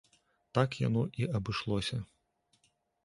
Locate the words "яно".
0.87-1.03